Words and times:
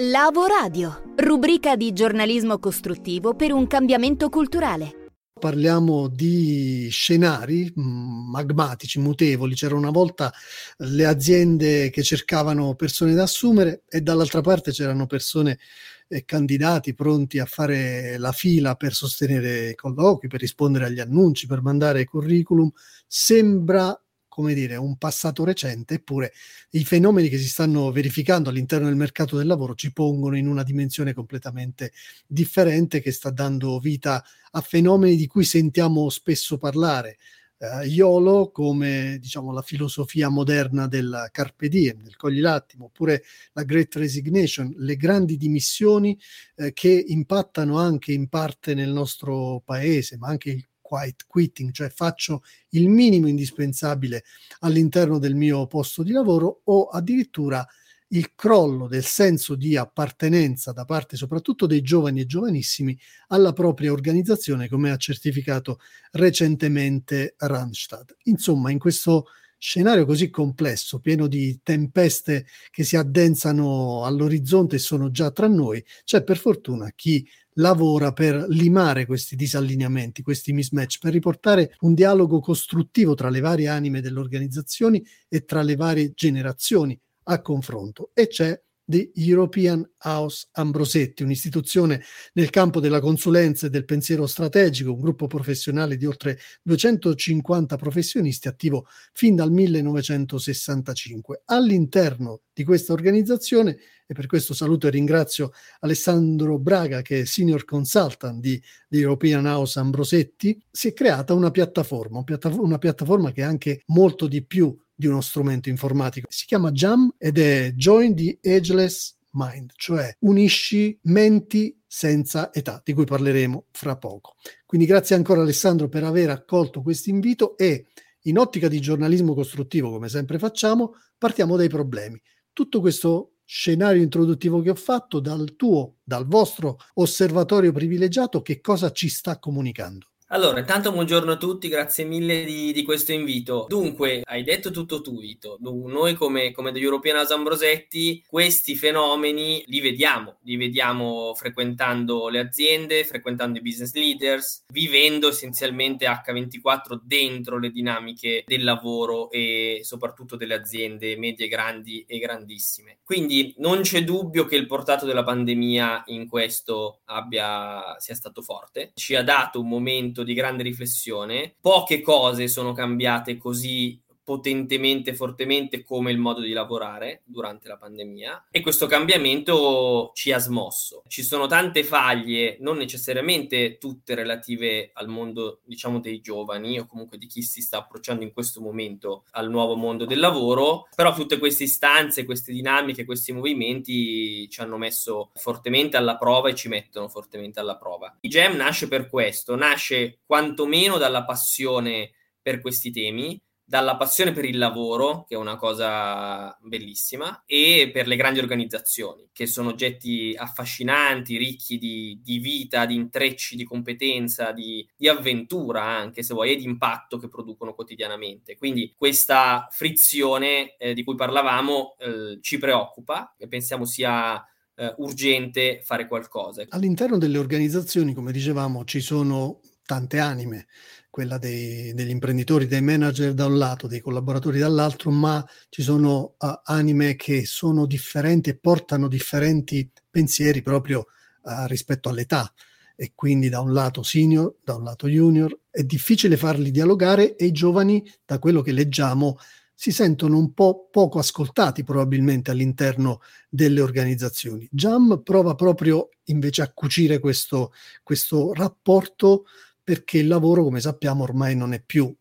Lavo 0.00 0.46
Radio, 0.46 1.02
rubrica 1.16 1.74
di 1.74 1.92
giornalismo 1.92 2.60
costruttivo 2.60 3.34
per 3.34 3.50
un 3.50 3.66
cambiamento 3.66 4.28
culturale. 4.28 5.10
Parliamo 5.32 6.06
di 6.06 6.86
scenari 6.88 7.74
mm, 7.76 8.30
magmatici, 8.30 9.00
mutevoli. 9.00 9.56
C'era 9.56 9.74
una 9.74 9.90
volta 9.90 10.32
le 10.76 11.04
aziende 11.04 11.90
che 11.90 12.04
cercavano 12.04 12.76
persone 12.76 13.12
da 13.14 13.24
assumere 13.24 13.82
e 13.88 14.00
dall'altra 14.00 14.40
parte 14.40 14.70
c'erano 14.70 15.06
persone 15.06 15.58
e 16.06 16.24
candidati 16.24 16.94
pronti 16.94 17.40
a 17.40 17.44
fare 17.44 18.18
la 18.18 18.30
fila 18.30 18.76
per 18.76 18.92
sostenere 18.92 19.70
i 19.70 19.74
colloqui, 19.74 20.28
per 20.28 20.38
rispondere 20.38 20.84
agli 20.84 21.00
annunci, 21.00 21.48
per 21.48 21.60
mandare 21.60 22.04
curriculum. 22.04 22.70
Sembra 23.04 24.00
come 24.38 24.54
dire, 24.54 24.76
un 24.76 24.96
passato 24.98 25.42
recente, 25.42 25.94
eppure 25.94 26.32
i 26.70 26.84
fenomeni 26.84 27.28
che 27.28 27.38
si 27.38 27.48
stanno 27.48 27.90
verificando 27.90 28.50
all'interno 28.50 28.86
del 28.86 28.94
mercato 28.94 29.36
del 29.36 29.48
lavoro 29.48 29.74
ci 29.74 29.92
pongono 29.92 30.36
in 30.36 30.46
una 30.46 30.62
dimensione 30.62 31.12
completamente 31.12 31.90
differente 32.24 33.00
che 33.00 33.10
sta 33.10 33.30
dando 33.30 33.80
vita 33.80 34.24
a 34.52 34.60
fenomeni 34.60 35.16
di 35.16 35.26
cui 35.26 35.42
sentiamo 35.42 36.08
spesso 36.08 36.56
parlare. 36.56 37.18
Uh, 37.56 37.82
YOLO 37.82 38.52
come 38.52 39.18
diciamo 39.20 39.52
la 39.52 39.62
filosofia 39.62 40.28
moderna 40.28 40.86
del 40.86 41.28
carpe 41.32 41.68
diem, 41.68 42.00
del 42.04 42.14
cogli 42.14 42.38
l'attimo, 42.38 42.84
oppure 42.84 43.24
la 43.54 43.64
Great 43.64 43.96
Resignation, 43.96 44.72
le 44.76 44.94
grandi 44.94 45.36
dimissioni 45.36 46.16
eh, 46.54 46.72
che 46.72 47.04
impattano 47.08 47.76
anche 47.76 48.12
in 48.12 48.28
parte 48.28 48.74
nel 48.74 48.90
nostro 48.90 49.60
paese, 49.64 50.16
ma 50.16 50.28
anche 50.28 50.68
quiet 50.88 51.26
quitting, 51.26 51.70
cioè 51.70 51.90
faccio 51.90 52.42
il 52.70 52.88
minimo 52.88 53.28
indispensabile 53.28 54.24
all'interno 54.60 55.18
del 55.18 55.34
mio 55.34 55.66
posto 55.66 56.02
di 56.02 56.12
lavoro 56.12 56.62
o 56.64 56.86
addirittura 56.86 57.66
il 58.12 58.34
crollo 58.34 58.88
del 58.88 59.04
senso 59.04 59.54
di 59.54 59.76
appartenenza 59.76 60.72
da 60.72 60.86
parte 60.86 61.18
soprattutto 61.18 61.66
dei 61.66 61.82
giovani 61.82 62.20
e 62.20 62.26
giovanissimi 62.26 62.98
alla 63.26 63.52
propria 63.52 63.92
organizzazione, 63.92 64.66
come 64.66 64.90
ha 64.90 64.96
certificato 64.96 65.78
recentemente 66.12 67.34
Randstad. 67.36 68.16
Insomma, 68.24 68.70
in 68.70 68.78
questo 68.78 69.26
scenario 69.58 70.06
così 70.06 70.30
complesso, 70.30 71.00
pieno 71.00 71.26
di 71.26 71.60
tempeste 71.62 72.46
che 72.70 72.82
si 72.82 72.96
addensano 72.96 74.06
all'orizzonte 74.06 74.76
e 74.76 74.78
sono 74.78 75.10
già 75.10 75.30
tra 75.30 75.48
noi, 75.48 75.84
c'è 76.04 76.22
per 76.22 76.38
fortuna 76.38 76.90
chi 76.94 77.28
lavora 77.58 78.12
per 78.12 78.46
limare 78.48 79.06
questi 79.06 79.36
disallineamenti, 79.36 80.22
questi 80.22 80.52
mismatch, 80.52 80.98
per 80.98 81.12
riportare 81.12 81.76
un 81.80 81.94
dialogo 81.94 82.40
costruttivo 82.40 83.14
tra 83.14 83.28
le 83.28 83.40
varie 83.40 83.68
anime 83.68 84.00
delle 84.00 84.18
organizzazioni 84.18 85.04
e 85.28 85.44
tra 85.44 85.62
le 85.62 85.76
varie 85.76 86.12
generazioni 86.14 86.98
a 87.24 87.40
confronto. 87.40 88.10
E 88.14 88.26
c'è 88.28 88.60
The 88.90 89.10
European 89.16 89.86
House 89.98 90.48
Ambrosetti, 90.52 91.22
un'istituzione 91.22 92.02
nel 92.32 92.48
campo 92.48 92.80
della 92.80 93.00
consulenza 93.00 93.66
e 93.66 93.70
del 93.70 93.84
pensiero 93.84 94.26
strategico, 94.26 94.94
un 94.94 95.00
gruppo 95.00 95.26
professionale 95.26 95.98
di 95.98 96.06
oltre 96.06 96.38
250 96.62 97.76
professionisti 97.76 98.48
attivo 98.48 98.86
fin 99.12 99.36
dal 99.36 99.52
1965. 99.52 101.42
All'interno 101.44 102.40
di 102.54 102.64
questa 102.64 102.94
organizzazione, 102.94 103.76
e 104.06 104.14
per 104.14 104.24
questo 104.24 104.54
saluto 104.54 104.86
e 104.86 104.90
ringrazio 104.90 105.52
Alessandro 105.80 106.58
Braga, 106.58 107.02
che 107.02 107.20
è 107.20 107.24
senior 107.26 107.66
consultant 107.66 108.40
di 108.40 108.58
The 108.88 109.00
European 109.00 109.44
House 109.44 109.78
Ambrosetti, 109.78 110.58
si 110.70 110.88
è 110.88 110.92
creata 110.94 111.34
una 111.34 111.50
piattaforma, 111.50 112.24
una 112.56 112.78
piattaforma 112.78 113.32
che 113.32 113.42
è 113.42 113.44
anche 113.44 113.82
molto 113.88 114.26
di 114.26 114.42
più 114.42 114.74
di 114.98 115.06
uno 115.06 115.20
strumento 115.20 115.68
informatico. 115.68 116.26
Si 116.28 116.44
chiama 116.44 116.72
JAM 116.72 117.14
ed 117.18 117.38
è 117.38 117.72
Join 117.76 118.16
the 118.16 118.36
Ageless 118.42 119.16
Mind, 119.30 119.70
cioè 119.76 120.12
unisci 120.20 120.98
menti 121.02 121.80
senza 121.86 122.52
età, 122.52 122.82
di 122.84 122.92
cui 122.94 123.04
parleremo 123.04 123.66
fra 123.70 123.96
poco. 123.96 124.34
Quindi 124.66 124.88
grazie 124.88 125.14
ancora 125.14 125.42
Alessandro 125.42 125.88
per 125.88 126.02
aver 126.02 126.30
accolto 126.30 126.82
questo 126.82 127.10
invito 127.10 127.56
e 127.56 127.86
in 128.22 128.38
ottica 128.38 128.66
di 128.66 128.80
giornalismo 128.80 129.34
costruttivo, 129.34 129.88
come 129.88 130.08
sempre 130.08 130.40
facciamo, 130.40 130.94
partiamo 131.16 131.56
dai 131.56 131.68
problemi. 131.68 132.20
Tutto 132.52 132.80
questo 132.80 133.34
scenario 133.44 134.02
introduttivo 134.02 134.60
che 134.62 134.70
ho 134.70 134.74
fatto 134.74 135.20
dal 135.20 135.54
tuo, 135.54 135.98
dal 136.02 136.26
vostro 136.26 136.76
osservatorio 136.94 137.70
privilegiato, 137.70 138.42
che 138.42 138.60
cosa 138.60 138.90
ci 138.90 139.08
sta 139.08 139.38
comunicando? 139.38 140.08
Allora, 140.30 140.58
intanto 140.58 140.92
buongiorno 140.92 141.32
a 141.32 141.36
tutti, 141.38 141.68
grazie 141.68 142.04
mille 142.04 142.44
di, 142.44 142.70
di, 142.74 142.82
questo 142.82 143.12
invito. 143.12 143.64
Dunque, 143.66 144.20
hai 144.26 144.42
detto 144.42 144.70
tutto 144.70 145.00
tu, 145.00 145.18
Vito. 145.18 145.56
Noi 145.60 146.16
come, 146.16 146.52
come 146.52 146.70
The 146.70 146.80
European 146.80 147.16
House 147.16 147.32
Ambrosetti, 147.32 148.22
questi 148.28 148.76
fenomeni 148.76 149.64
li 149.68 149.80
vediamo, 149.80 150.36
li 150.42 150.56
vediamo 150.56 151.32
frequentando 151.34 152.28
le 152.28 152.40
aziende, 152.40 153.04
frequentando 153.04 153.56
i 153.56 153.62
business 153.62 153.94
leaders, 153.94 154.64
vivendo 154.70 155.28
essenzialmente 155.28 156.04
H24 156.04 157.00
dentro 157.02 157.58
le 157.58 157.70
dinamiche 157.70 158.44
del 158.46 158.64
lavoro 158.64 159.30
e 159.30 159.80
soprattutto 159.82 160.36
delle 160.36 160.56
aziende 160.56 161.16
medie, 161.16 161.48
grandi 161.48 162.04
e 162.06 162.18
grandissime. 162.18 162.98
Quindi 163.02 163.54
non 163.56 163.80
c'è 163.80 164.04
dubbio 164.04 164.44
che 164.44 164.56
il 164.56 164.66
portato 164.66 165.06
della 165.06 165.24
pandemia 165.24 166.02
in 166.08 166.28
questo 166.28 167.00
abbia, 167.06 167.96
sia 167.96 168.14
stato 168.14 168.42
forte. 168.42 168.90
Ci 168.92 169.14
ha 169.14 169.22
dato 169.22 169.58
un 169.58 169.68
momento 169.68 170.16
momento 170.18 170.22
di 170.24 170.34
grande 170.34 170.62
riflessione. 170.62 171.54
Poche 171.60 172.00
cose 172.00 172.48
sono 172.48 172.72
cambiate 172.72 173.36
così 173.36 174.00
potentemente, 174.28 175.14
fortemente 175.14 175.82
come 175.82 176.10
il 176.10 176.18
modo 176.18 176.42
di 176.42 176.52
lavorare 176.52 177.22
durante 177.24 177.66
la 177.66 177.78
pandemia 177.78 178.48
e 178.50 178.60
questo 178.60 178.86
cambiamento 178.86 180.10
ci 180.12 180.32
ha 180.32 180.38
smosso. 180.38 181.02
Ci 181.08 181.22
sono 181.22 181.46
tante 181.46 181.82
faglie, 181.82 182.58
non 182.60 182.76
necessariamente 182.76 183.78
tutte 183.78 184.14
relative 184.14 184.90
al 184.92 185.08
mondo, 185.08 185.62
diciamo, 185.64 185.98
dei 185.98 186.20
giovani 186.20 186.78
o 186.78 186.84
comunque 186.84 187.16
di 187.16 187.26
chi 187.26 187.40
si 187.40 187.62
sta 187.62 187.78
approcciando 187.78 188.22
in 188.22 188.34
questo 188.34 188.60
momento 188.60 189.24
al 189.30 189.48
nuovo 189.48 189.76
mondo 189.76 190.04
del 190.04 190.20
lavoro, 190.20 190.88
però 190.94 191.14
tutte 191.14 191.38
queste 191.38 191.64
istanze, 191.64 192.26
queste 192.26 192.52
dinamiche, 192.52 193.06
questi 193.06 193.32
movimenti 193.32 194.46
ci 194.50 194.60
hanno 194.60 194.76
messo 194.76 195.30
fortemente 195.36 195.96
alla 195.96 196.18
prova 196.18 196.50
e 196.50 196.54
ci 196.54 196.68
mettono 196.68 197.08
fortemente 197.08 197.60
alla 197.60 197.78
prova. 197.78 198.14
Il 198.20 198.28
GEM 198.28 198.56
nasce 198.56 198.88
per 198.88 199.08
questo, 199.08 199.56
nasce 199.56 200.18
quantomeno 200.26 200.98
dalla 200.98 201.24
passione 201.24 202.10
per 202.42 202.60
questi 202.60 202.90
temi, 202.90 203.40
dalla 203.68 203.98
passione 203.98 204.32
per 204.32 204.46
il 204.46 204.56
lavoro, 204.56 205.26
che 205.28 205.34
è 205.34 205.36
una 205.36 205.56
cosa 205.56 206.56
bellissima, 206.62 207.42
e 207.44 207.90
per 207.92 208.06
le 208.06 208.16
grandi 208.16 208.38
organizzazioni, 208.38 209.28
che 209.30 209.44
sono 209.46 209.68
oggetti 209.68 210.34
affascinanti, 210.34 211.36
ricchi 211.36 211.76
di, 211.76 212.18
di 212.24 212.38
vita, 212.38 212.86
di 212.86 212.94
intrecci, 212.94 213.56
di 213.56 213.64
competenza, 213.64 214.52
di, 214.52 214.88
di, 214.96 215.06
avventura 215.06 215.82
anche, 215.82 216.22
se 216.22 216.32
vuoi, 216.32 216.52
e 216.52 216.56
di 216.56 216.64
impatto 216.64 217.18
che 217.18 217.28
producono 217.28 217.74
quotidianamente. 217.74 218.56
Quindi 218.56 218.94
questa 218.96 219.68
frizione 219.70 220.74
eh, 220.78 220.94
di 220.94 221.04
cui 221.04 221.14
parlavamo 221.14 221.96
eh, 221.98 222.38
ci 222.40 222.56
preoccupa 222.56 223.34
e 223.36 223.48
pensiamo 223.48 223.84
sia 223.84 224.42
eh, 224.76 224.94
urgente 224.96 225.82
fare 225.84 226.08
qualcosa. 226.08 226.64
All'interno 226.70 227.18
delle 227.18 227.36
organizzazioni, 227.36 228.14
come 228.14 228.32
dicevamo, 228.32 228.86
ci 228.86 229.00
sono 229.00 229.60
tante 229.88 230.18
anime 230.18 230.66
quella 231.08 231.38
dei, 231.38 231.94
degli 231.94 232.10
imprenditori, 232.10 232.66
dei 232.66 232.82
manager 232.82 233.32
da 233.32 233.46
un 233.46 233.56
lato, 233.56 233.86
dei 233.86 234.00
collaboratori 234.00 234.58
dall'altro, 234.58 235.10
ma 235.10 235.42
ci 235.70 235.80
sono 235.80 236.34
uh, 236.38 236.60
anime 236.64 237.16
che 237.16 237.46
sono 237.46 237.86
differenti 237.86 238.50
e 238.50 238.58
portano 238.58 239.08
differenti 239.08 239.90
pensieri 240.10 240.60
proprio 240.60 241.06
uh, 241.42 241.64
rispetto 241.64 242.10
all'età. 242.10 242.52
E 242.94 243.12
quindi 243.14 243.48
da 243.48 243.60
un 243.60 243.72
lato 243.72 244.02
senior, 244.02 244.56
da 244.62 244.74
un 244.74 244.84
lato 244.84 245.08
junior, 245.08 245.58
è 245.70 245.82
difficile 245.84 246.36
farli 246.36 246.70
dialogare 246.70 247.34
e 247.34 247.46
i 247.46 247.52
giovani, 247.52 248.06
da 248.26 248.38
quello 248.38 248.60
che 248.60 248.72
leggiamo, 248.72 249.38
si 249.80 249.92
sentono 249.92 250.36
un 250.36 250.52
po' 250.54 250.88
poco 250.90 251.20
ascoltati 251.20 251.84
probabilmente 251.84 252.50
all'interno 252.50 253.20
delle 253.48 253.80
organizzazioni. 253.80 254.68
Jam 254.72 255.22
prova 255.24 255.54
proprio 255.54 256.08
invece 256.24 256.62
a 256.62 256.72
cucire 256.72 257.20
questo, 257.20 257.72
questo 258.02 258.52
rapporto 258.52 259.44
perché 259.88 260.18
il 260.18 260.26
lavoro, 260.26 260.64
come 260.64 260.80
sappiamo, 260.80 261.22
ormai 261.22 261.56
non 261.56 261.72
è 261.72 261.80
più 261.80 262.14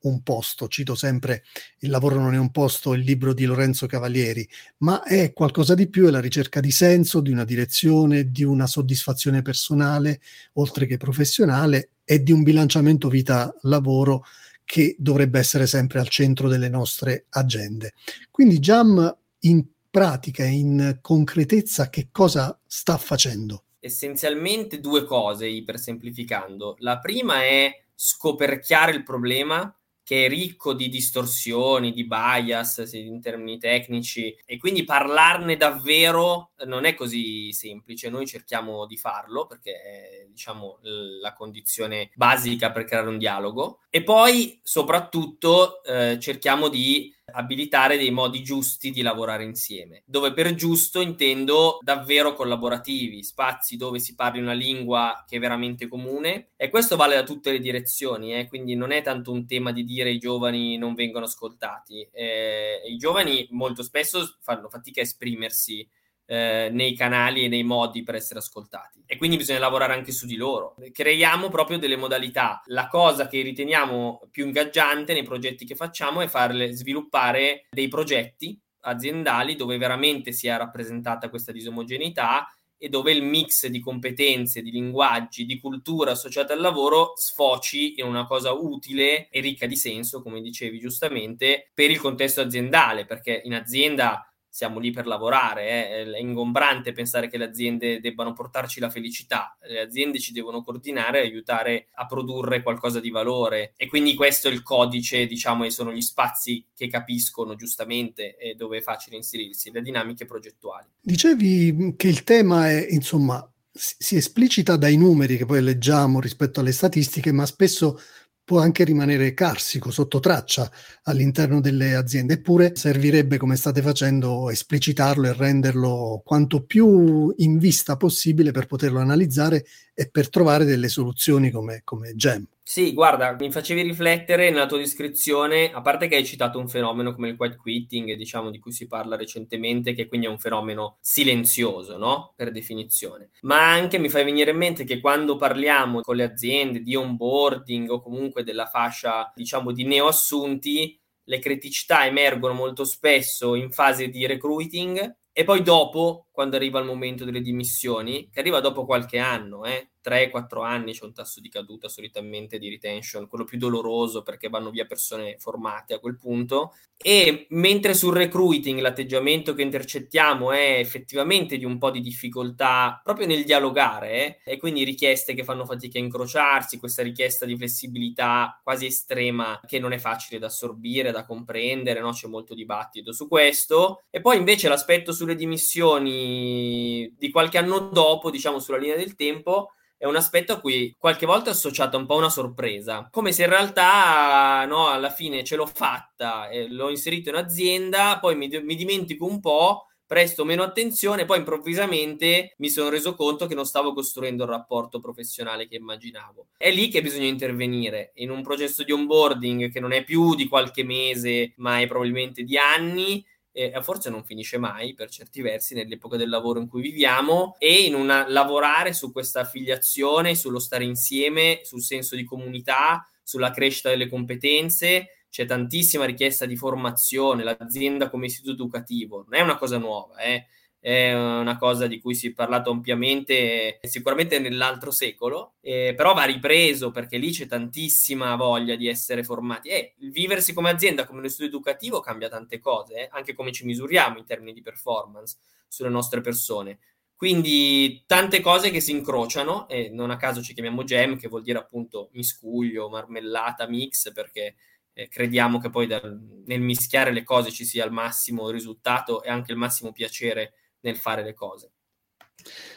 un 0.00 0.22
posto, 0.24 0.66
cito 0.66 0.96
sempre 0.96 1.44
Il 1.78 1.90
lavoro 1.90 2.18
non 2.18 2.34
è 2.34 2.36
un 2.36 2.50
posto, 2.50 2.94
il 2.94 3.02
libro 3.02 3.32
di 3.32 3.44
Lorenzo 3.44 3.86
Cavalieri, 3.86 4.44
ma 4.78 5.04
è 5.04 5.32
qualcosa 5.32 5.76
di 5.76 5.88
più, 5.88 6.08
è 6.08 6.10
la 6.10 6.18
ricerca 6.18 6.58
di 6.58 6.72
senso, 6.72 7.20
di 7.20 7.30
una 7.30 7.44
direzione, 7.44 8.32
di 8.32 8.42
una 8.42 8.66
soddisfazione 8.66 9.40
personale, 9.40 10.20
oltre 10.54 10.86
che 10.86 10.96
professionale, 10.96 11.90
e 12.02 12.24
di 12.24 12.32
un 12.32 12.42
bilanciamento 12.42 13.08
vita-lavoro 13.08 14.24
che 14.64 14.96
dovrebbe 14.98 15.38
essere 15.38 15.68
sempre 15.68 16.00
al 16.00 16.08
centro 16.08 16.48
delle 16.48 16.68
nostre 16.68 17.26
agende. 17.28 17.92
Quindi 18.32 18.58
Jam 18.58 19.16
in 19.42 19.64
pratica, 19.88 20.42
in 20.42 20.98
concretezza, 21.00 21.88
che 21.88 22.08
cosa 22.10 22.58
sta 22.66 22.96
facendo? 22.96 23.62
Essenzialmente 23.82 24.78
due 24.78 25.04
cose, 25.04 25.48
ipersemplificando. 25.48 26.76
La 26.78 26.98
prima 27.00 27.42
è 27.42 27.82
scoperchiare 27.92 28.92
il 28.92 29.02
problema, 29.02 29.76
che 30.04 30.26
è 30.26 30.28
ricco 30.28 30.72
di 30.72 30.88
distorsioni, 30.88 31.92
di 31.92 32.06
bias 32.06 32.90
in 32.92 33.20
termini 33.20 33.58
tecnici 33.58 34.36
e 34.44 34.58
quindi 34.58 34.84
parlarne 34.84 35.56
davvero 35.56 36.52
non 36.66 36.84
è 36.84 36.94
così 36.94 37.52
semplice. 37.52 38.08
Noi 38.08 38.26
cerchiamo 38.26 38.86
di 38.86 38.96
farlo 38.96 39.46
perché 39.46 39.72
è 39.72 40.26
diciamo 40.28 40.78
la 41.20 41.32
condizione 41.32 42.10
basica 42.14 42.72
per 42.72 42.84
creare 42.84 43.08
un 43.08 43.18
dialogo 43.18 43.80
e 43.90 44.02
poi 44.02 44.60
soprattutto 44.62 45.82
eh, 45.84 46.18
cerchiamo 46.20 46.68
di 46.68 47.14
abilitare 47.32 47.96
dei 47.96 48.10
modi 48.10 48.42
giusti 48.42 48.90
di 48.90 49.02
lavorare 49.02 49.44
insieme, 49.44 50.02
dove 50.04 50.32
per 50.32 50.54
giusto 50.54 51.00
intendo 51.00 51.78
davvero 51.80 52.34
collaborativi, 52.34 53.22
spazi 53.22 53.76
dove 53.76 53.98
si 53.98 54.14
parli 54.14 54.40
una 54.40 54.52
lingua 54.52 55.24
che 55.26 55.36
è 55.36 55.40
veramente 55.40 55.88
comune 55.88 56.50
e 56.56 56.68
questo 56.68 56.96
vale 56.96 57.14
da 57.14 57.22
tutte 57.22 57.52
le 57.52 57.60
direzioni, 57.60 58.34
eh? 58.34 58.48
quindi 58.48 58.74
non 58.74 58.90
è 58.90 59.02
tanto 59.02 59.32
un 59.32 59.46
tema 59.46 59.72
di 59.72 59.84
dire 59.84 60.10
i 60.10 60.18
giovani 60.18 60.76
non 60.76 60.94
vengono 60.94 61.26
ascoltati, 61.26 62.08
eh, 62.12 62.82
i 62.86 62.96
giovani 62.96 63.46
molto 63.50 63.82
spesso 63.82 64.36
fanno 64.40 64.68
fatica 64.68 65.00
a 65.00 65.04
esprimersi 65.04 65.88
eh, 66.26 66.68
nei 66.72 66.94
canali 66.94 67.44
e 67.44 67.48
nei 67.48 67.62
modi 67.62 68.02
per 68.02 68.14
essere 68.14 68.38
ascoltati. 68.38 69.02
E 69.06 69.16
quindi 69.16 69.36
bisogna 69.36 69.58
lavorare 69.58 69.94
anche 69.94 70.12
su 70.12 70.26
di 70.26 70.36
loro. 70.36 70.74
Creiamo 70.92 71.48
proprio 71.48 71.78
delle 71.78 71.96
modalità. 71.96 72.62
La 72.66 72.88
cosa 72.88 73.26
che 73.28 73.42
riteniamo 73.42 74.28
più 74.30 74.46
ingaggiante 74.46 75.12
nei 75.12 75.24
progetti 75.24 75.64
che 75.64 75.74
facciamo 75.74 76.20
è 76.20 76.28
farle 76.28 76.72
sviluppare 76.72 77.66
dei 77.70 77.88
progetti 77.88 78.58
aziendali 78.84 79.54
dove 79.54 79.78
veramente 79.78 80.32
sia 80.32 80.56
rappresentata 80.56 81.28
questa 81.28 81.52
disomogeneità 81.52 82.46
e 82.82 82.88
dove 82.88 83.12
il 83.12 83.22
mix 83.22 83.68
di 83.68 83.78
competenze, 83.78 84.60
di 84.60 84.72
linguaggi, 84.72 85.44
di 85.44 85.60
cultura 85.60 86.10
associata 86.10 86.52
al 86.52 86.60
lavoro 86.60 87.12
sfoci 87.14 88.00
in 88.00 88.06
una 88.06 88.26
cosa 88.26 88.50
utile 88.52 89.28
e 89.28 89.40
ricca 89.40 89.66
di 89.66 89.76
senso, 89.76 90.20
come 90.20 90.40
dicevi 90.40 90.80
giustamente, 90.80 91.70
per 91.72 91.92
il 91.92 92.00
contesto 92.00 92.40
aziendale, 92.40 93.04
perché 93.04 93.40
in 93.44 93.54
azienda 93.54 94.31
siamo 94.52 94.78
lì 94.78 94.90
per 94.90 95.06
lavorare, 95.06 96.02
eh. 96.02 96.12
è 96.12 96.18
ingombrante 96.18 96.92
pensare 96.92 97.30
che 97.30 97.38
le 97.38 97.46
aziende 97.46 98.00
debbano 98.00 98.34
portarci 98.34 98.80
la 98.80 98.90
felicità, 98.90 99.56
le 99.62 99.80
aziende 99.80 100.20
ci 100.20 100.32
devono 100.32 100.62
coordinare 100.62 101.20
e 101.22 101.26
aiutare 101.26 101.88
a 101.94 102.04
produrre 102.04 102.62
qualcosa 102.62 103.00
di 103.00 103.08
valore 103.08 103.72
e 103.78 103.88
quindi 103.88 104.14
questo 104.14 104.48
è 104.48 104.52
il 104.52 104.62
codice, 104.62 105.26
diciamo, 105.26 105.64
e 105.64 105.70
sono 105.70 105.90
gli 105.90 106.02
spazi 106.02 106.66
che 106.76 106.88
capiscono 106.88 107.54
giustamente 107.54 108.36
e 108.36 108.54
dove 108.54 108.76
è 108.76 108.82
facile 108.82 109.16
inserirsi, 109.16 109.70
le 109.70 109.80
dinamiche 109.80 110.26
progettuali. 110.26 110.86
Dicevi 111.00 111.94
che 111.96 112.08
il 112.08 112.22
tema 112.22 112.68
è, 112.68 112.88
insomma, 112.90 113.50
si 113.74 114.16
esplicita 114.16 114.76
dai 114.76 114.98
numeri 114.98 115.38
che 115.38 115.46
poi 115.46 115.62
leggiamo 115.62 116.20
rispetto 116.20 116.60
alle 116.60 116.72
statistiche, 116.72 117.32
ma 117.32 117.46
spesso 117.46 117.98
può 118.44 118.60
anche 118.60 118.84
rimanere 118.84 119.34
carsico, 119.34 119.90
sotto 119.90 120.20
traccia 120.20 120.70
all'interno 121.04 121.60
delle 121.60 121.94
aziende, 121.94 122.34
eppure 122.34 122.74
servirebbe, 122.74 123.36
come 123.36 123.56
state 123.56 123.82
facendo, 123.82 124.50
esplicitarlo 124.50 125.28
e 125.28 125.32
renderlo 125.32 126.22
quanto 126.24 126.64
più 126.64 127.32
in 127.38 127.58
vista 127.58 127.96
possibile 127.96 128.50
per 128.50 128.66
poterlo 128.66 129.00
analizzare 129.00 129.64
e 129.94 130.08
per 130.10 130.28
trovare 130.28 130.64
delle 130.64 130.88
soluzioni 130.88 131.50
come, 131.50 131.82
come 131.84 132.14
GEM. 132.14 132.46
Sì, 132.64 132.92
guarda, 132.92 133.34
mi 133.38 133.50
facevi 133.50 133.82
riflettere 133.82 134.48
nella 134.50 134.66
tua 134.66 134.78
descrizione, 134.78 135.72
a 135.72 135.80
parte 135.80 136.06
che 136.06 136.14
hai 136.14 136.24
citato 136.24 136.58
un 136.60 136.68
fenomeno 136.68 137.12
come 137.12 137.30
il 137.30 137.36
quiet 137.36 137.56
quitting, 137.56 138.14
diciamo, 138.14 138.50
di 138.50 138.60
cui 138.60 138.70
si 138.70 138.86
parla 138.86 139.16
recentemente, 139.16 139.94
che 139.94 140.06
quindi 140.06 140.26
è 140.26 140.30
un 140.30 140.38
fenomeno 140.38 140.96
silenzioso, 141.00 141.96
no? 141.98 142.32
Per 142.36 142.52
definizione. 142.52 143.30
Ma 143.42 143.72
anche 143.72 143.98
mi 143.98 144.08
fai 144.08 144.22
venire 144.24 144.52
in 144.52 144.58
mente 144.58 144.84
che 144.84 145.00
quando 145.00 145.36
parliamo 145.36 146.00
con 146.02 146.14
le 146.14 146.22
aziende 146.22 146.80
di 146.82 146.94
onboarding 146.94 147.90
o 147.90 148.00
comunque 148.00 148.44
della 148.44 148.66
fascia, 148.66 149.32
diciamo, 149.34 149.72
di 149.72 149.84
neoassunti, 149.84 150.98
le 151.24 151.38
criticità 151.40 152.06
emergono 152.06 152.54
molto 152.54 152.84
spesso 152.84 153.54
in 153.56 153.70
fase 153.72 154.08
di 154.08 154.24
recruiting 154.26 155.16
e 155.32 155.44
poi 155.44 155.62
dopo, 155.62 156.26
quando 156.32 156.56
arriva 156.56 156.80
il 156.80 156.86
momento 156.86 157.24
delle 157.24 157.42
dimissioni, 157.42 158.28
che 158.32 158.40
arriva 158.40 158.60
dopo 158.60 158.84
qualche 158.84 159.18
anno, 159.18 159.64
eh, 159.64 159.90
3-4 160.02 160.64
anni 160.64 160.92
c'è 160.92 161.04
un 161.04 161.12
tasso 161.12 161.40
di 161.40 161.48
caduta 161.48 161.88
solitamente 161.88 162.58
di 162.58 162.68
retention, 162.68 163.28
quello 163.28 163.44
più 163.44 163.58
doloroso 163.58 164.22
perché 164.22 164.48
vanno 164.48 164.70
via 164.70 164.84
persone 164.84 165.36
formate 165.38 165.94
a 165.94 166.00
quel 166.00 166.16
punto. 166.16 166.74
E 167.04 167.46
mentre 167.50 167.94
sul 167.94 168.14
recruiting 168.14 168.80
l'atteggiamento 168.80 169.54
che 169.54 169.62
intercettiamo 169.62 170.52
è 170.52 170.78
effettivamente 170.78 171.56
di 171.56 171.64
un 171.64 171.78
po' 171.78 171.90
di 171.90 172.00
difficoltà 172.00 173.00
proprio 173.02 173.26
nel 173.26 173.44
dialogare 173.44 174.40
eh, 174.44 174.52
e 174.52 174.56
quindi 174.56 174.84
richieste 174.84 175.34
che 175.34 175.44
fanno 175.44 175.64
fatica 175.64 175.98
a 175.98 176.02
incrociarsi, 176.02 176.78
questa 176.78 177.02
richiesta 177.02 177.44
di 177.44 177.56
flessibilità 177.56 178.60
quasi 178.62 178.86
estrema 178.86 179.60
che 179.66 179.78
non 179.78 179.92
è 179.92 179.98
facile 179.98 180.38
da 180.38 180.46
assorbire, 180.46 181.10
da 181.10 181.24
comprendere, 181.24 182.00
no? 182.00 182.12
c'è 182.12 182.28
molto 182.28 182.54
dibattito 182.54 183.12
su 183.12 183.28
questo. 183.28 184.02
E 184.10 184.20
poi 184.20 184.36
invece 184.36 184.68
l'aspetto 184.68 185.12
sulle 185.12 185.34
dimissioni 185.34 186.21
di 186.24 187.30
qualche 187.30 187.58
anno 187.58 187.78
dopo, 187.78 188.30
diciamo 188.30 188.58
sulla 188.58 188.78
linea 188.78 188.96
del 188.96 189.14
tempo, 189.14 189.72
è 189.96 190.06
un 190.06 190.16
aspetto 190.16 190.52
a 190.52 190.58
cui 190.58 190.96
qualche 190.98 191.26
volta 191.26 191.50
è 191.50 191.52
associata 191.52 191.96
un 191.96 192.06
po' 192.06 192.16
una 192.16 192.28
sorpresa, 192.28 193.06
come 193.10 193.30
se 193.30 193.44
in 193.44 193.50
realtà 193.50 194.64
no, 194.66 194.88
alla 194.88 195.10
fine 195.10 195.44
ce 195.44 195.54
l'ho 195.54 195.66
fatta, 195.66 196.48
eh, 196.48 196.68
l'ho 196.68 196.90
inserito 196.90 197.28
in 197.28 197.36
azienda, 197.36 198.18
poi 198.20 198.34
mi, 198.34 198.48
mi 198.48 198.74
dimentico 198.74 199.26
un 199.26 199.38
po', 199.38 199.86
presto 200.12 200.44
meno 200.44 200.62
attenzione, 200.62 201.24
poi 201.24 201.38
improvvisamente 201.38 202.52
mi 202.58 202.68
sono 202.68 202.90
reso 202.90 203.14
conto 203.14 203.46
che 203.46 203.54
non 203.54 203.64
stavo 203.64 203.94
costruendo 203.94 204.44
il 204.44 204.50
rapporto 204.50 205.00
professionale 205.00 205.66
che 205.66 205.76
immaginavo. 205.76 206.48
È 206.58 206.70
lì 206.70 206.88
che 206.88 207.00
bisogna 207.00 207.24
intervenire, 207.28 208.10
in 208.16 208.30
un 208.30 208.42
processo 208.42 208.82
di 208.82 208.92
onboarding 208.92 209.70
che 209.70 209.80
non 209.80 209.92
è 209.92 210.04
più 210.04 210.34
di 210.34 210.48
qualche 210.48 210.84
mese, 210.84 211.54
ma 211.56 211.80
è 211.80 211.86
probabilmente 211.86 212.42
di 212.42 212.58
anni, 212.58 213.24
e 213.52 213.72
forse 213.82 214.08
non 214.08 214.24
finisce 214.24 214.56
mai 214.56 214.94
per 214.94 215.10
certi 215.10 215.42
versi 215.42 215.74
nell'epoca 215.74 216.16
del 216.16 216.30
lavoro 216.30 216.58
in 216.58 216.68
cui 216.68 216.80
viviamo 216.80 217.54
e 217.58 217.84
in 217.84 217.94
una 217.94 218.26
lavorare 218.28 218.94
su 218.94 219.12
questa 219.12 219.40
affiliazione, 219.40 220.34
sullo 220.34 220.58
stare 220.58 220.84
insieme, 220.84 221.60
sul 221.62 221.82
senso 221.82 222.16
di 222.16 222.24
comunità, 222.24 223.06
sulla 223.22 223.50
crescita 223.50 223.90
delle 223.90 224.08
competenze. 224.08 225.08
C'è 225.28 225.44
tantissima 225.46 226.04
richiesta 226.04 226.46
di 226.46 226.56
formazione, 226.56 227.42
l'azienda 227.44 228.10
come 228.10 228.26
istituto 228.26 228.62
educativo 228.62 229.24
non 229.28 229.34
è 229.38 229.42
una 229.42 229.56
cosa 229.56 229.78
nuova, 229.78 230.16
eh 230.16 230.46
è 230.82 231.14
una 231.14 231.56
cosa 231.58 231.86
di 231.86 232.00
cui 232.00 232.12
si 232.12 232.26
è 232.26 232.32
parlato 232.32 232.72
ampiamente 232.72 233.78
sicuramente 233.82 234.40
nell'altro 234.40 234.90
secolo, 234.90 235.54
eh, 235.60 235.94
però 235.96 236.12
va 236.12 236.24
ripreso 236.24 236.90
perché 236.90 237.18
lì 237.18 237.30
c'è 237.30 237.46
tantissima 237.46 238.34
voglia 238.34 238.74
di 238.74 238.88
essere 238.88 239.22
formati. 239.22 239.68
E 239.68 239.94
il 239.98 240.10
viversi 240.10 240.52
come 240.52 240.70
azienda, 240.70 241.06
come 241.06 241.20
uno 241.20 241.28
studio 241.28 241.46
educativo 241.46 242.00
cambia 242.00 242.28
tante 242.28 242.58
cose, 242.58 242.94
eh, 242.94 243.08
anche 243.12 243.32
come 243.32 243.52
ci 243.52 243.64
misuriamo 243.64 244.18
in 244.18 244.24
termini 244.24 244.52
di 244.52 244.60
performance 244.60 245.36
sulle 245.68 245.88
nostre 245.88 246.20
persone. 246.20 246.80
Quindi 247.14 248.02
tante 248.04 248.40
cose 248.40 248.72
che 248.72 248.80
si 248.80 248.90
incrociano 248.90 249.68
e 249.68 249.88
non 249.88 250.10
a 250.10 250.16
caso 250.16 250.42
ci 250.42 250.52
chiamiamo 250.52 250.82
gem, 250.82 251.16
che 251.16 251.28
vuol 251.28 251.44
dire 251.44 251.58
appunto 251.58 252.08
miscuglio, 252.14 252.88
marmellata, 252.88 253.68
mix, 253.68 254.12
perché 254.12 254.56
eh, 254.94 255.06
crediamo 255.06 255.60
che 255.60 255.70
poi 255.70 255.86
dal, 255.86 256.18
nel 256.44 256.60
mischiare 256.60 257.12
le 257.12 257.22
cose 257.22 257.52
ci 257.52 257.64
sia 257.64 257.84
il 257.84 257.92
massimo 257.92 258.50
risultato 258.50 259.22
e 259.22 259.30
anche 259.30 259.52
il 259.52 259.58
massimo 259.58 259.92
piacere 259.92 260.54
nel 260.82 260.96
fare 260.96 261.24
le 261.24 261.34
cose. 261.34 261.70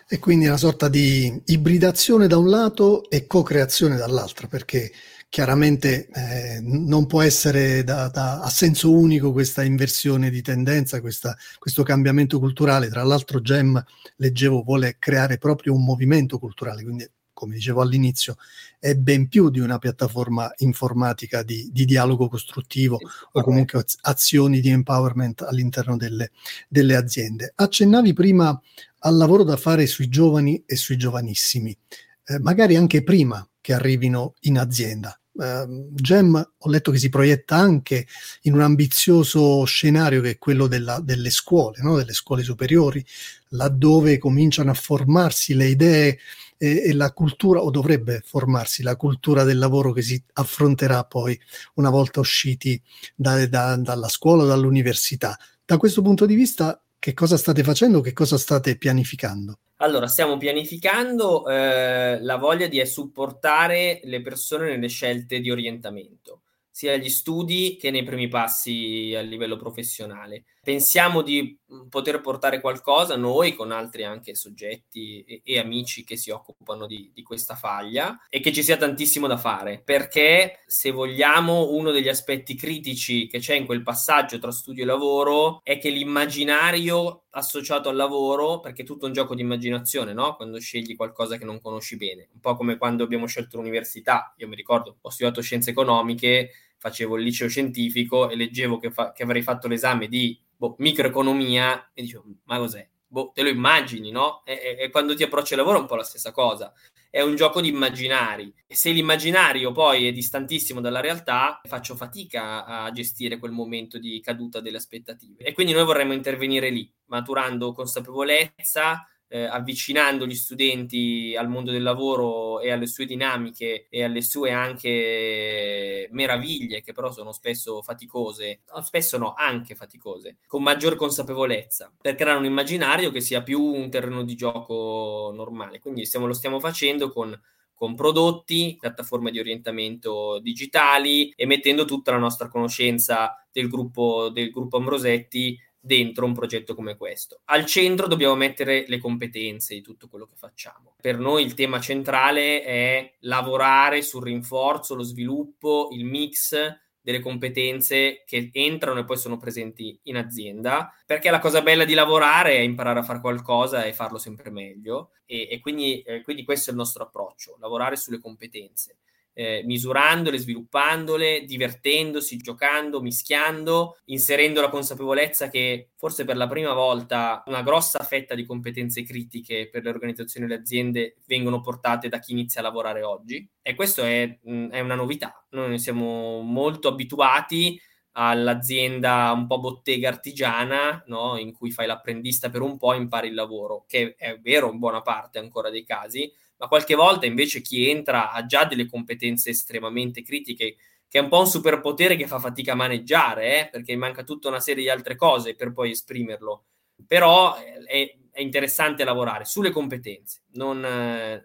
E 0.07 0.19
quindi 0.19 0.45
una 0.47 0.57
sorta 0.57 0.87
di 0.87 1.41
ibridazione 1.45 2.27
da 2.27 2.37
un 2.37 2.49
lato 2.49 3.09
e 3.09 3.25
co-creazione 3.25 3.95
dall'altro, 3.95 4.47
perché 4.47 4.91
chiaramente 5.29 6.07
eh, 6.07 6.59
non 6.61 7.07
può 7.07 7.21
essere 7.21 7.83
da, 7.83 8.07
da, 8.09 8.39
a 8.41 8.49
senso 8.49 8.91
unico 8.91 9.31
questa 9.31 9.63
inversione 9.63 10.29
di 10.29 10.41
tendenza, 10.41 11.01
questa, 11.01 11.35
questo 11.57 11.83
cambiamento 11.83 12.39
culturale. 12.39 12.89
Tra 12.89 13.03
l'altro 13.03 13.41
Gem, 13.41 13.83
leggevo, 14.17 14.61
vuole 14.61 14.97
creare 14.99 15.37
proprio 15.37 15.73
un 15.73 15.83
movimento 15.83 16.37
culturale, 16.37 16.83
quindi 16.83 17.09
come 17.35 17.53
dicevo 17.53 17.81
all'inizio, 17.81 18.37
è 18.79 18.95
ben 18.95 19.27
più 19.27 19.49
di 19.49 19.59
una 19.59 19.77
piattaforma 19.77 20.51
informatica 20.59 21.43
di, 21.43 21.69
di 21.71 21.85
dialogo 21.85 22.29
costruttivo 22.29 22.97
o 23.33 23.41
comunque 23.43 23.83
azioni 24.01 24.61
di 24.61 24.69
empowerment 24.69 25.41
all'interno 25.41 25.97
delle, 25.97 26.31
delle, 26.69 26.95
aziende. 26.95 27.51
Accennavi 27.53 28.13
prima 28.13 28.59
al 28.99 29.17
lavoro 29.17 29.43
da 29.43 29.57
fare 29.57 29.85
sui 29.85 30.07
giovani 30.07 30.63
e 30.65 30.77
sui 30.77 30.97
giovanissimi, 30.97 31.77
eh, 32.25 32.39
magari 32.39 32.77
anche 32.77 33.03
prima 33.03 33.47
che 33.59 33.73
arrivino 33.73 34.35
in 34.41 34.57
azienda. 34.57 35.19
Uh, 35.35 35.89
Gem 35.93 36.33
ho 36.57 36.69
letto 36.69 36.91
che 36.91 36.97
si 36.97 37.09
proietta 37.09 37.57
anche 37.57 38.07
in 38.43 38.53
un 38.53 38.61
ambizioso 38.61 39.65
scenario 39.65 40.21
che 40.21 40.31
è 40.31 40.37
quello 40.37 40.67
della, 40.67 41.01
delle 41.01 41.29
scuole, 41.29 41.81
no? 41.81 41.97
delle 41.97 42.13
scuole 42.13 42.41
superiori, 42.41 43.05
laddove 43.49 44.17
cominciano 44.17 44.71
a 44.71 44.75
formarsi 44.75 45.53
le 45.53 45.67
idee 45.67 46.19
e, 46.57 46.83
e, 46.85 46.93
la 46.93 47.11
cultura, 47.11 47.61
o 47.61 47.69
dovrebbe 47.69 48.21
formarsi 48.25 48.81
la 48.81 48.95
cultura 48.95 49.43
del 49.43 49.57
lavoro 49.57 49.91
che 49.91 50.01
si 50.01 50.21
affronterà 50.33 51.03
poi 51.03 51.39
una 51.75 51.89
volta 51.89 52.21
usciti 52.21 52.81
da, 53.13 53.45
da, 53.47 53.75
dalla 53.75 54.07
scuola 54.07 54.43
o 54.43 54.47
dall'università. 54.47 55.37
Da 55.65 55.77
questo 55.77 56.01
punto 56.01 56.25
di 56.25 56.35
vista, 56.35 56.79
che 56.99 57.13
cosa 57.13 57.37
state 57.37 57.63
facendo? 57.63 58.01
Che 58.01 58.13
cosa 58.13 58.37
state 58.37 58.77
pianificando? 58.77 59.59
Allora, 59.77 60.07
stiamo 60.07 60.37
pianificando 60.37 61.47
eh, 61.47 62.19
la 62.21 62.37
voglia 62.37 62.67
di 62.67 62.83
supportare 62.85 63.99
le 64.03 64.21
persone 64.21 64.69
nelle 64.69 64.87
scelte 64.87 65.39
di 65.39 65.51
orientamento 65.51 66.41
sia 66.75 66.91
agli 66.91 67.09
studi 67.09 67.77
che 67.79 67.89
nei 67.89 68.03
primi 68.03 68.27
passi 68.27 69.13
a 69.15 69.21
livello 69.21 69.55
professionale. 69.55 70.43
Pensiamo 70.65 71.21
di 71.21 71.55
mm, 71.71 71.89
poter 71.89 72.21
portare 72.21 72.59
qualcosa 72.59 73.15
noi 73.15 73.53
con 73.53 73.71
altri 73.71 74.03
anche 74.03 74.33
soggetti 74.33 75.23
e, 75.23 75.41
e 75.45 75.59
amici 75.59 76.03
che 76.03 76.17
si 76.17 76.31
occupano 76.31 76.87
di, 76.87 77.11
di, 77.13 77.21
questa 77.21 77.53
faglia 77.53 78.19
e 78.29 78.39
che 78.39 78.51
ci 78.51 78.63
sia 78.63 78.75
tantissimo 78.75 79.27
da 79.27 79.37
fare 79.37 79.79
perché 79.85 80.63
se 80.65 80.89
vogliamo 80.89 81.69
uno 81.69 81.91
degli 81.91 82.09
aspetti 82.09 82.55
critici 82.55 83.27
che 83.27 83.37
c'è 83.37 83.53
in 83.53 83.67
quel 83.67 83.83
passaggio 83.83 84.39
tra 84.39 84.49
studio 84.49 84.81
e 84.81 84.87
lavoro 84.87 85.59
è 85.61 85.77
che 85.77 85.91
l'immaginario 85.91 87.25
associato 87.35 87.89
al 87.89 87.95
lavoro, 87.95 88.59
perché 88.59 88.81
è 88.81 88.85
tutto 88.85 89.05
un 89.05 89.13
gioco 89.13 89.35
di 89.35 89.41
immaginazione, 89.41 90.13
no? 90.13 90.35
Quando 90.35 90.59
scegli 90.59 90.95
qualcosa 90.95 91.37
che 91.37 91.45
non 91.45 91.61
conosci 91.61 91.97
bene, 91.97 92.29
un 92.33 92.39
po' 92.39 92.55
come 92.55 92.77
quando 92.77 93.03
abbiamo 93.03 93.27
scelto 93.27 93.57
l'università. 93.57 94.33
Io 94.37 94.47
mi 94.47 94.55
ricordo, 94.55 94.97
ho 94.99 95.09
studiato 95.09 95.41
scienze 95.41 95.71
economiche, 95.71 96.51
facevo 96.77 97.17
il 97.17 97.23
liceo 97.23 97.47
scientifico 97.47 98.29
e 98.29 98.35
leggevo 98.35 98.77
che, 98.77 98.91
fa- 98.91 99.11
che 99.11 99.23
avrei 99.23 99.41
fatto 99.41 99.67
l'esame 99.67 100.07
di 100.07 100.39
boh, 100.57 100.75
microeconomia 100.79 101.91
e 101.93 102.01
dicevo, 102.01 102.25
ma 102.45 102.57
cos'è? 102.57 102.87
Boh, 103.07 103.31
te 103.33 103.43
lo 103.43 103.49
immagini, 103.49 104.11
no? 104.11 104.43
E, 104.45 104.53
e, 104.53 104.83
e, 104.83 104.89
quando 104.89 105.15
ti 105.15 105.23
approcci 105.23 105.53
al 105.53 105.59
lavoro 105.59 105.77
è 105.77 105.81
un 105.81 105.87
po' 105.87 105.95
la 105.95 106.03
stessa 106.03 106.31
cosa. 106.31 106.73
È 107.09 107.21
un 107.21 107.35
gioco 107.35 107.61
di 107.61 107.69
immaginari. 107.69 108.53
E 108.67 108.75
se 108.75 108.91
l'immaginario 108.91 109.71
poi 109.71 110.07
è 110.07 110.11
distantissimo 110.11 110.81
dalla 110.81 110.99
realtà, 110.99 111.61
faccio 111.63 111.95
fatica 111.95 112.65
a 112.65 112.91
gestire 112.91 113.37
quel 113.37 113.51
momento 113.51 113.97
di 113.99 114.19
caduta 114.19 114.59
delle 114.59 114.77
aspettative. 114.77 115.45
E 115.45 115.53
quindi 115.53 115.71
noi 115.71 115.85
vorremmo 115.85 116.11
intervenire 116.11 116.69
lì, 116.69 116.91
maturando 117.05 117.71
consapevolezza, 117.71 119.07
eh, 119.35 119.43
avvicinando 119.43 120.25
gli 120.25 120.33
studenti 120.33 121.35
al 121.37 121.49
mondo 121.49 121.71
del 121.71 121.83
lavoro 121.83 122.61
e 122.61 122.71
alle 122.71 122.87
sue 122.87 123.05
dinamiche 123.05 123.87
e 123.89 124.03
alle 124.05 124.21
sue 124.21 124.51
anche 124.51 126.07
meraviglie, 126.11 126.81
che 126.81 126.93
però 126.93 127.11
sono 127.11 127.33
spesso 127.33 127.81
faticose, 127.81 128.61
spesso 128.81 129.17
no, 129.17 129.33
anche 129.35 129.75
faticose, 129.75 130.37
con 130.47 130.63
maggior 130.63 130.95
consapevolezza, 130.95 131.91
per 131.99 132.15
creare 132.15 132.39
un 132.39 132.45
immaginario 132.45 133.11
che 133.11 133.19
sia 133.19 133.43
più 133.43 133.61
un 133.61 133.89
terreno 133.89 134.23
di 134.23 134.35
gioco 134.35 135.33
normale. 135.35 135.79
Quindi 135.79 136.05
stiamo, 136.05 136.27
lo 136.27 136.33
stiamo 136.33 136.61
facendo 136.61 137.11
con 137.11 137.37
con 137.77 137.93
prodotti, 137.93 138.77
piattaforme 138.79 139.31
di 139.31 139.39
orientamento 139.39 140.39
digitali 140.39 141.29
e 141.35 141.45
mettendo 141.45 141.83
tutta 141.83 142.11
la 142.11 142.17
nostra 142.17 142.47
conoscenza 142.47 143.45
del 143.51 143.67
gruppo, 143.67 144.29
del 144.29 144.49
gruppo 144.49 144.77
Ambrosetti 144.77 145.59
dentro 145.85 146.25
un 146.25 146.33
progetto 146.33 146.73
come 146.73 146.97
questo. 146.97 147.41
Al 147.45 147.65
centro 147.65 148.07
dobbiamo 148.07 148.35
mettere 148.35 148.85
le 148.87 148.97
competenze 148.97 149.75
di 149.75 149.81
tutto 149.81 150.07
quello 150.07 150.25
che 150.25 150.35
facciamo. 150.35 150.95
Per 150.99 151.19
noi 151.19 151.43
il 151.43 151.53
tema 151.53 151.79
centrale 151.79 152.63
è 152.63 153.15
lavorare 153.19 154.01
sul 154.01 154.23
rinforzo, 154.23 154.95
lo 154.95 155.03
sviluppo, 155.03 155.89
il 155.91 156.05
mix 156.05 156.55
delle 156.99 157.19
competenze 157.19 158.23
che 158.25 158.49
entrano 158.51 159.01
e 159.01 159.05
poi 159.05 159.17
sono 159.17 159.37
presenti 159.37 159.99
in 160.05 160.17
azienda, 160.17 160.91
perché 161.05 161.29
la 161.29 161.37
cosa 161.37 161.61
bella 161.61 161.85
di 161.85 161.93
lavorare 161.93 162.53
è 162.53 162.61
imparare 162.61 162.97
a 162.97 163.03
fare 163.03 163.21
qualcosa 163.21 163.83
e 163.83 163.93
farlo 163.93 164.17
sempre 164.17 164.49
meglio 164.49 165.11
e, 165.25 165.47
e 165.51 165.59
quindi, 165.59 166.01
eh, 166.01 166.23
quindi 166.23 166.43
questo 166.43 166.71
è 166.71 166.73
il 166.73 166.79
nostro 166.79 167.03
approccio, 167.03 167.57
lavorare 167.59 167.95
sulle 167.95 168.19
competenze 168.19 168.97
eh, 169.37 169.63
misurandole, 169.65 170.37
sviluppandole, 170.37 171.43
divertendosi, 171.43 172.37
giocando, 172.37 173.01
mischiando, 173.01 173.97
inserendo 174.05 174.61
la 174.61 174.69
consapevolezza 174.69 175.49
che 175.49 175.89
forse 175.97 176.23
per 176.23 176.37
la 176.37 176.47
prima 176.47 176.73
volta 176.73 177.43
una 177.47 177.61
grossa 177.61 177.99
fetta 177.99 178.33
di 178.33 178.45
competenze 178.45 179.03
critiche 179.03 179.67
per 179.69 179.83
le 179.83 179.89
organizzazioni 179.89 180.45
e 180.45 180.49
le 180.49 180.55
aziende 180.55 181.17
vengono 181.27 181.59
portate 181.59 182.07
da 182.07 182.19
chi 182.19 182.31
inizia 182.31 182.61
a 182.61 182.63
lavorare 182.63 183.03
oggi. 183.03 183.47
E 183.61 183.75
questo 183.75 184.03
è, 184.03 184.39
mh, 184.41 184.69
è 184.69 184.79
una 184.79 184.95
novità. 184.95 185.45
Noi 185.49 185.77
siamo 185.79 186.39
molto 186.39 186.87
abituati 186.87 187.77
all'azienda 188.17 189.33
un 189.33 189.45
po' 189.47 189.59
bottega 189.59 190.07
artigiana, 190.07 191.03
no? 191.07 191.37
in 191.37 191.51
cui 191.51 191.71
fai 191.71 191.85
l'apprendista 191.85 192.49
per 192.49 192.61
un 192.61 192.77
po' 192.77 192.93
e 192.93 192.97
impari 192.97 193.27
il 193.27 193.33
lavoro, 193.33 193.83
che 193.85 194.15
è 194.17 194.39
vero 194.39 194.71
in 194.71 194.79
buona 194.79 195.01
parte 195.01 195.39
ancora 195.39 195.69
dei 195.69 195.83
casi, 195.83 196.31
ma 196.57 196.67
qualche 196.67 196.95
volta 196.95 197.25
invece 197.25 197.61
chi 197.61 197.89
entra 197.89 198.31
ha 198.31 198.45
già 198.45 198.65
delle 198.65 198.87
competenze 198.87 199.49
estremamente 199.49 200.21
critiche, 200.23 200.77
che 201.07 201.19
è 201.19 201.21
un 201.21 201.29
po' 201.29 201.39
un 201.39 201.47
superpotere 201.47 202.15
che 202.15 202.27
fa 202.27 202.39
fatica 202.39 202.73
a 202.73 202.75
maneggiare, 202.75 203.59
eh? 203.59 203.69
perché 203.69 203.95
manca 203.95 204.23
tutta 204.23 204.47
una 204.47 204.59
serie 204.59 204.83
di 204.83 204.89
altre 204.89 205.15
cose 205.15 205.55
per 205.55 205.71
poi 205.71 205.91
esprimerlo. 205.91 206.65
Però 207.05 207.57
eh, 207.57 207.83
è, 207.83 208.17
è 208.31 208.41
interessante 208.41 209.03
lavorare 209.03 209.45
sulle 209.45 209.71
competenze, 209.71 210.41
non, 210.53 210.83
eh, 210.83 211.43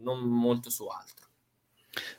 non 0.00 0.20
molto 0.20 0.70
su 0.70 0.86
altro. 0.86 1.26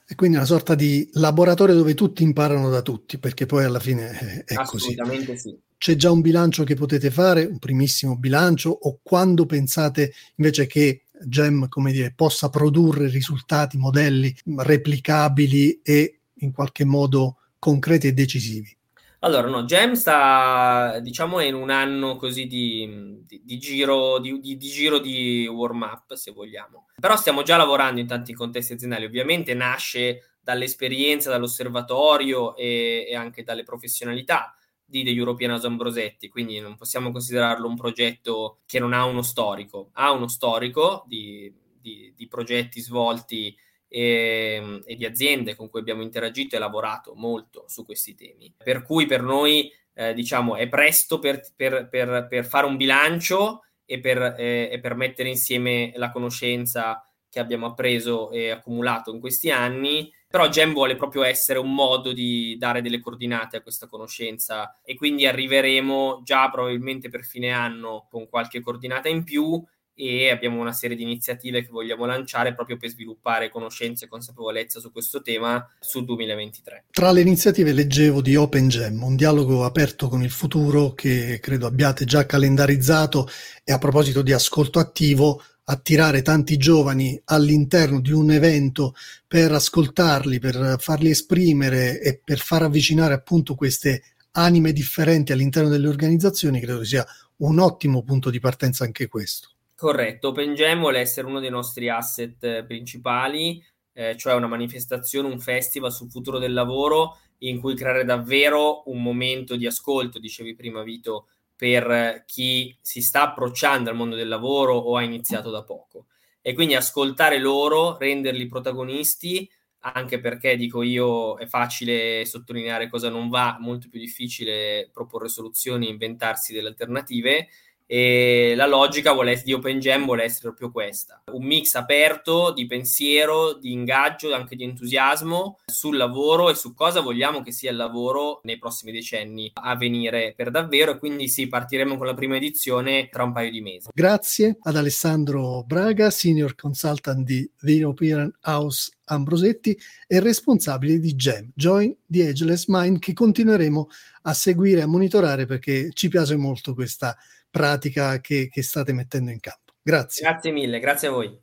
E 0.08 0.16
quindi 0.16 0.38
una 0.38 0.46
sorta 0.46 0.76
di 0.76 1.10
laboratorio 1.14 1.76
dove 1.76 1.96
tutti 1.96 2.24
imparano 2.24 2.70
da 2.70 2.82
tutti, 2.82 3.18
perché 3.18 3.46
poi 3.46 3.64
alla 3.64 3.80
fine 3.80 4.12
è, 4.12 4.44
è 4.44 4.54
Assolutamente 4.56 5.34
così. 5.34 5.50
sì. 5.50 5.60
C'è 5.78 5.96
già 5.96 6.12
un 6.12 6.22
bilancio 6.22 6.64
che 6.64 6.76
potete 6.76 7.12
fare, 7.12 7.44
un 7.44 7.60
primissimo 7.60 8.16
bilancio, 8.16 8.70
o 8.70 9.00
quando 9.04 9.46
pensate 9.46 10.14
invece 10.36 10.68
che 10.68 11.03
Gem, 11.26 11.68
come 11.68 11.92
dire, 11.92 12.14
possa 12.16 12.50
produrre 12.50 13.08
risultati, 13.08 13.78
modelli 13.78 14.36
replicabili 14.58 15.82
e 15.82 16.20
in 16.36 16.52
qualche 16.52 16.86
modo 16.86 17.38
concreti 17.60 18.08
e 18.08 18.14
decisivi? 18.14 18.76
Allora, 19.20 19.48
no, 19.48 19.64
Gem 19.64 19.94
sta, 19.94 21.00
diciamo, 21.00 21.40
in 21.40 21.54
un 21.54 21.70
anno 21.70 22.18
così 22.18 22.46
di, 22.46 23.22
di, 23.26 23.42
di 23.46 23.58
giro, 23.58 24.20
di, 24.20 24.38
di, 24.42 24.58
giro 24.58 25.00
di 25.00 25.48
warm-up, 25.48 26.14
se 26.16 26.32
vogliamo. 26.32 26.88
Però 27.00 27.16
stiamo 27.16 27.42
già 27.42 27.56
lavorando 27.56 28.02
in 28.02 28.08
tanti 28.08 28.34
contesti 28.34 28.74
aziendali. 28.74 29.06
Ovviamente 29.06 29.54
nasce 29.54 30.34
dall'esperienza, 30.42 31.30
dall'osservatorio 31.30 32.58
e, 32.58 33.06
e 33.10 33.16
anche 33.16 33.44
dalle 33.44 33.64
professionalità 33.64 34.54
di 34.86 35.04
The 35.04 35.12
European 35.12 35.52
House 35.52 35.66
Ambrosetti, 35.66 36.30
quindi 36.30 36.60
non 36.60 36.76
possiamo 36.76 37.12
considerarlo 37.12 37.68
un 37.68 37.76
progetto 37.76 38.60
che 38.66 38.80
non 38.80 38.94
ha 38.94 39.06
uno 39.06 39.22
storico. 39.22 39.90
Ha 39.94 40.12
uno 40.12 40.28
storico 40.28 41.04
di, 41.08 41.54
di, 41.80 42.14
di 42.16 42.28
progetti 42.28 42.80
svolti 42.80 43.56
e, 43.88 44.82
e, 44.86 44.96
di 44.96 45.06
aziende 45.06 45.56
con 45.56 45.70
cui 45.70 45.80
abbiamo 45.80 46.02
interagito 46.02 46.56
e 46.56 46.60
lavorato 46.60 47.14
molto 47.16 47.66
su 47.68 47.86
questi 47.86 48.16
temi. 48.16 48.54
Per 48.58 48.82
cui 48.84 49.06
per 49.06 49.22
noi, 49.22 49.72
eh, 49.94 50.14
diciamo, 50.14 50.56
è 50.56 50.68
presto 50.68 51.20
per, 51.20 51.42
per, 51.56 51.88
per, 51.90 52.26
per, 52.28 52.46
fare 52.46 52.66
un 52.66 52.76
bilancio 52.76 53.62
e 53.86 54.00
per, 54.00 54.36
eh, 54.38 54.70
e 54.72 54.80
per 54.80 54.96
mettere 54.96 55.30
insieme 55.30 55.92
la 55.96 56.12
conoscenza 56.12 57.08
che 57.34 57.40
abbiamo 57.40 57.66
appreso 57.66 58.30
e 58.30 58.52
accumulato 58.52 59.12
in 59.12 59.20
questi 59.20 59.50
anni 59.50 60.08
però 60.34 60.50
Gem 60.50 60.74
vuole 60.74 60.96
proprio 60.96 61.22
essere 61.22 61.60
un 61.60 61.74
modo 61.76 62.12
di 62.12 62.56
dare 62.58 62.82
delle 62.82 63.00
coordinate 63.00 63.58
a 63.58 63.62
questa 63.62 63.88
conoscenza 63.88 64.80
e 64.84 64.96
quindi 64.96 65.28
arriveremo 65.28 66.22
già 66.24 66.50
probabilmente 66.50 67.10
per 67.10 67.24
fine 67.24 67.52
anno 67.52 68.08
con 68.10 68.28
qualche 68.28 68.60
coordinata 68.60 69.10
in 69.10 69.24
più 69.24 69.64
e 69.96 70.32
abbiamo 70.32 70.60
una 70.60 70.72
serie 70.72 70.98
di 70.98 71.04
iniziative 71.04 71.62
che 71.62 71.70
vogliamo 71.70 72.06
lanciare 72.06 72.56
proprio 72.56 72.78
per 72.78 72.90
sviluppare 72.90 73.52
conoscenza 73.52 74.06
e 74.06 74.08
consapevolezza 74.08 74.80
su 74.80 74.92
questo 74.92 75.22
tema 75.22 75.64
sul 75.80 76.04
2023. 76.04 76.86
Tra 76.90 77.12
le 77.12 77.22
iniziative 77.22 77.72
leggevo 77.72 78.22
di 78.22 78.36
Open 78.36 78.70
Gem, 78.70 79.04
un 79.04 79.16
dialogo 79.16 79.66
aperto 79.66 80.08
con 80.08 80.24
il 80.24 80.32
futuro 80.32 80.94
che 80.94 81.40
credo 81.40 81.68
abbiate 81.68 82.06
già 82.06 82.26
calendarizzato 82.26 83.28
e 83.64 83.72
a 83.72 83.78
proposito 83.78 84.24
di 84.24 84.34
ascolto 84.34 84.80
attivo 84.80 85.44
attirare 85.66 86.22
tanti 86.22 86.58
giovani 86.58 87.20
all'interno 87.26 88.02
di 88.02 88.12
un 88.12 88.32
evento 88.32 88.96
per 89.28 89.52
ascoltarli, 89.52 90.40
per 90.40 90.76
farli 90.80 91.10
esprimere 91.10 92.02
e 92.02 92.20
per 92.24 92.40
far 92.40 92.64
avvicinare 92.64 93.14
appunto 93.14 93.56
queste 93.56 94.04
anime 94.32 94.74
differenti 94.74 95.32
all'interno 95.32 95.70
delle 95.70 95.88
organizzazioni, 95.88 96.60
credo 96.60 96.84
sia 96.84 97.06
un 97.38 97.60
ottimo 97.60 98.04
punto 98.04 98.30
di 98.30 98.40
partenza 98.40 98.84
anche 98.84 99.08
questo. 99.08 99.50
Corretto, 99.76 100.30
Open 100.30 100.54
Jam 100.54 100.80
vuole 100.80 101.00
essere 101.00 101.28
uno 101.28 101.40
dei 101.40 101.50
nostri 101.50 101.90
asset 101.90 102.44
eh, 102.44 102.64
principali, 102.66 103.64
eh, 103.94 104.16
cioè 104.18 104.34
una 104.34 104.48
manifestazione, 104.48 105.28
un 105.28 105.40
festival 105.40 105.92
sul 105.92 106.10
futuro 106.10 106.40
del 106.40 106.54
lavoro 106.54 107.18
in 107.40 107.60
cui 107.60 107.76
creare 107.76 108.06
davvero 108.06 108.84
un 108.90 109.02
momento 109.02 109.56
di 109.56 109.66
ascolto, 109.66 110.20
dicevi 110.20 110.56
prima 110.56 110.84
Vito, 110.84 111.28
per 111.64 112.26
chi 112.28 112.78
si 112.82 113.02
sta 113.02 113.22
approcciando 113.22 113.90
al 113.90 113.96
mondo 113.96 114.18
del 114.18 114.28
lavoro 114.28 114.76
o 114.76 114.98
ha 114.98 115.02
iniziato 115.02 115.50
da 115.50 115.64
poco. 115.64 116.08
E 116.42 116.54
quindi 116.54 116.76
ascoltare 116.76 117.40
loro, 117.40 117.98
renderli 117.98 118.48
protagonisti, 118.48 119.50
anche 119.86 120.20
perché 120.20 120.58
dico 120.58 120.82
io 120.82 121.38
è 121.38 121.46
facile 121.46 122.26
sottolineare 122.26 122.90
cosa 122.90 123.08
non 123.08 123.30
va, 123.30 123.56
molto 123.62 123.88
più 123.88 123.98
difficile 123.98 124.90
proporre 124.92 125.30
soluzioni, 125.30 125.88
inventarsi 125.88 126.52
delle 126.52 126.68
alternative 126.68 127.48
e 127.86 128.54
la 128.56 128.68
logica 128.68 129.12
essere, 129.12 129.46
di 129.46 129.54
Open 129.54 129.80
Jam 129.80 130.06
vuole 130.06 130.24
essere 130.24 130.50
proprio 130.50 130.72
questa, 130.72 131.22
un 131.32 131.46
mix 131.46 131.76
aperto 131.76 132.52
di 132.52 132.66
pensiero, 132.66 133.54
di 133.54 133.72
ingaggio, 133.72 134.34
anche 134.34 134.56
di 134.56 134.64
entusiasmo 134.64 135.60
sul 135.66 135.98
lavoro 135.98 136.50
e 136.50 136.56
su 136.56 136.74
cosa 136.74 137.02
vogliamo 137.02 137.42
che 137.42 137.52
sia 137.52 137.72
il 137.72 137.78
lavoro 137.78 138.40
nei 138.44 138.58
prossimi 138.58 138.92
decenni 138.92 139.52
a 139.54 139.76
venire 139.76 140.34
per 140.36 140.52
davvero. 140.52 140.94
E 140.94 140.98
quindi 140.98 141.28
sì, 141.28 141.48
partiremo 141.48 141.98
con 141.98 142.06
la 142.06 142.14
prima 142.14 142.36
edizione 142.36 143.10
tra 143.10 143.24
un 143.24 143.34
paio 143.34 143.52
di 143.52 143.62
mesi. 143.62 143.90
Grazie 143.94 144.58
ad 144.62 144.76
Alessandro 144.76 145.64
Braga, 145.64 146.10
Senior 146.10 146.56
Consultant 146.56 147.26
di 147.26 147.50
The 147.60 147.72
European 147.72 148.32
House 148.44 148.92
Ambrosetti 149.06 149.78
e 150.08 150.20
responsabile 150.20 151.00
di 151.00 151.16
GEM, 151.16 151.52
Join 151.54 151.96
the 152.08 152.30
Ageless 152.30 152.66
Mind, 152.68 153.00
che 153.00 153.14
continueremo 153.14 153.90
a 154.24 154.34
seguire 154.34 154.80
e 154.80 154.84
a 154.84 154.88
monitorare 154.88 155.46
perché 155.46 155.92
ci 155.94 156.08
piace 156.08 156.36
molto 156.38 156.74
questa 156.74 157.16
pratica 157.54 158.20
che, 158.20 158.50
che 158.50 158.64
state 158.64 158.92
mettendo 158.94 159.30
in 159.30 159.40
campo. 159.40 159.74
Grazie. 159.84 160.28
Grazie 160.28 160.52
mille, 160.52 160.80
grazie 160.80 161.10
a 161.10 161.12
voi. 161.12 161.40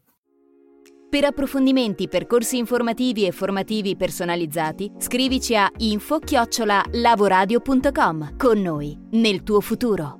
Per 1.08 1.24
approfondimenti, 1.24 2.08
percorsi 2.08 2.58
informativi 2.58 3.26
e 3.26 3.32
formativi 3.32 3.94
personalizzati, 3.96 4.90
scrivici 4.98 5.54
a 5.54 5.70
info-lavoradio.com. 5.76 8.36
Con 8.36 8.60
noi, 8.60 8.98
nel 9.10 9.44
tuo 9.44 9.60
futuro. 9.60 10.19